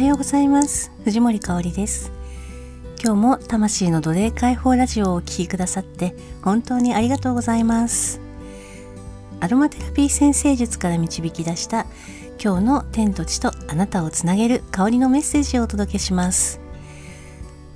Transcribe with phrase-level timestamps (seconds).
[0.00, 0.90] はようございます。
[1.04, 2.10] 藤森香里です。
[3.04, 8.18] 今日も魂の奴隷解放ラジオをお聴きくださって本当にありがとうございます。
[9.40, 11.84] アロマテラピー先生術から導き出した
[12.42, 16.62] 今日の天と地とあなたをつなげる香りのメッセージをお届けします。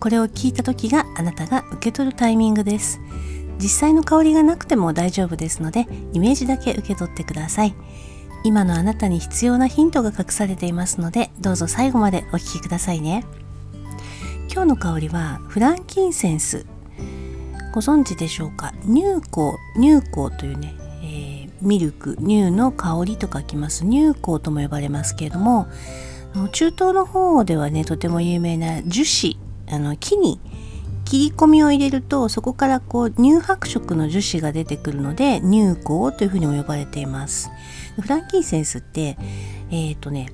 [0.00, 3.00] これを聞いた時があなたが受け取るタイミングです。
[3.58, 7.74] 実際の香りがなくても大丈夫ですのでイメージだけ受け取ってください。
[8.46, 13.24] 今のあなたに必要なヒントが隠されていますのでどうぞ最後までお聴きくださいね。
[14.52, 16.66] 今日の香りはフランキンセンス。
[17.72, 18.72] ご存知でしょうか？
[18.82, 23.84] 乳香乳香というね、えー、ミルク乳の香りと書きます。
[23.84, 25.66] 乳香とも呼ばれますけれども
[26.52, 29.38] 中東の方ではねとても有名な樹脂
[29.74, 30.38] あの木に
[31.04, 37.50] 切り込みを入れるとそこからこう乳白色の樹脂が出てくるので乳香というふうにも呼ばれています。
[38.00, 39.16] フランキンセンスって
[39.70, 40.32] えっ、ー、とね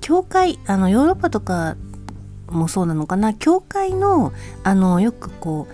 [0.00, 1.76] 教会あのヨーロッパとか
[2.48, 3.34] もそうなのかな？
[3.34, 4.32] 教会の
[4.64, 5.68] あのよくこ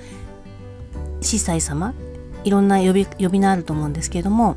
[1.21, 1.95] う司祭様
[2.45, 4.56] いろんな呼び呼び名あると思うんですけれども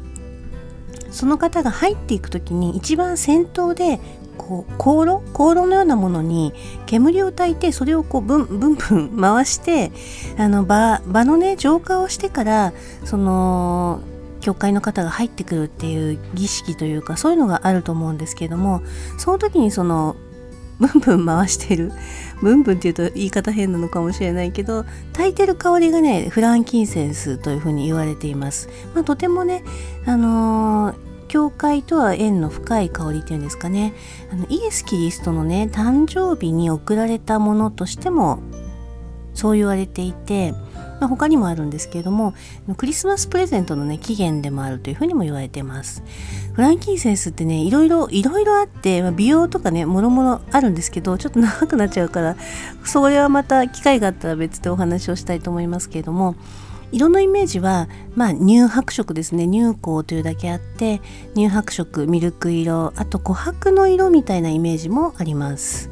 [1.12, 4.00] その方が入っていく時に一番先頭で
[4.40, 5.22] こう香炉？
[5.34, 6.54] 香炉のようなものに
[6.86, 9.92] 煙を焚いてそれをこうブンブンブ ン回して
[10.38, 12.74] あの場場のね浄化をしてから
[13.04, 14.00] その
[14.40, 18.82] 教会の方が入ってくるっていう儀式というかそういうのがあると思うんですけども
[19.18, 20.16] その時にその
[20.80, 21.92] ブンブン回してる
[22.42, 29.64] ブンブンっていうと言い方変なのかもしれないけど炊いてる香りがねフランキンセンスというふうに言われています、まあ、とてもね
[30.06, 33.94] あのー教会とは縁の深い香りっていうんですかね。
[34.34, 38.40] あのイエス・キリストのね誕生日に贈られたものとしても
[39.34, 40.52] そう言われていて、
[41.00, 42.34] まあ、他にもあるんですけれども
[42.76, 46.04] クリスマスプレゼントのね起源でもあるというふうにも言われてます。
[46.54, 52.36] フランキンセンスってねいろいろいろいろあって、まあ、美容とかねもろもろあるんですけどちょっと長くなっちゃうから
[52.84, 56.36] それはまた機会があったら別でお話をしたいと思いますけれども
[56.92, 59.48] 色のイメージは、まあ、乳白色ですね。
[59.48, 61.02] 乳香というだけあって
[61.36, 65.90] 乳白色ミルク色あと琥珀の色みたいなイメージもあります。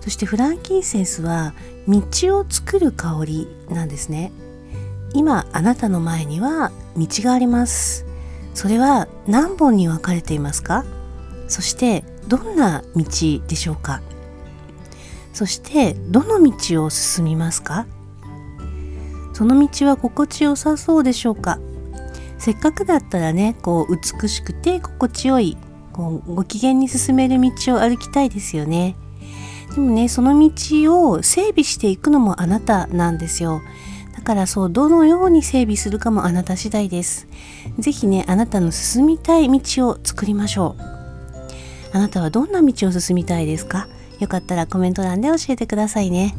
[0.00, 1.54] そしてフランキンセンスは
[1.88, 2.02] 道
[2.38, 4.32] を作る香りなんですね。
[5.14, 8.04] 今あなたの前には道があります。
[8.54, 10.84] それは何本に分かれていますか？
[11.48, 13.04] そしてどんな道
[13.46, 14.02] でしょうか？
[15.32, 17.86] そしてどの道を進みますか？
[19.34, 21.58] その道は心地よさそうでしょうか？
[22.38, 25.58] せっかくだったらねこう美しくて心地よい
[25.92, 28.96] こうご機嫌に進める道を歩きたいですよね。
[29.74, 33.60] でもねその道を整備していくのもあなたなんですよ。
[34.16, 37.26] だからそうどのように整備するかもあなた次第です。
[37.78, 40.82] 是非ねあなたの進みたい道を作りましょう。
[41.92, 43.88] あなたはどんな道を進みたいですか？
[44.20, 46.36] よかったらコメント欄で教えてくださいね。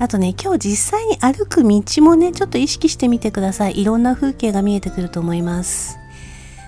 [0.00, 3.80] あとね今日実際に歩く道もねちょっと意識してみてください。
[3.80, 5.98] いろんな風景が見えてくると思います。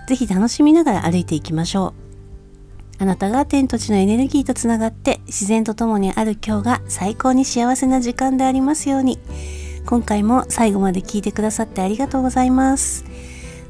[0.06, 1.94] 是非楽しみながら歩いていきましょ
[2.98, 3.03] う。
[3.03, 9.19] あなたが天と地のエネルギーとつながって自然と共にある今日が最高に幸せな時間でありますように。
[9.87, 13.04] 今回も最後まで聞いてくださってありがとうございます。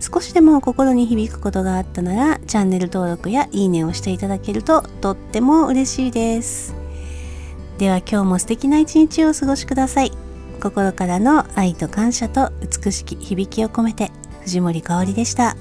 [0.01, 6.82] 少しでも心に響くことがあったならチャンネル登録やいいねをしていただけるととっても嬉しいです。
[7.83, 10.13] では今日も素敵な一日をお過ごしください
[10.61, 14.13] 心からの愛と感謝と美しき響きを込めて
[14.43, 15.57] 藤森かおりでした。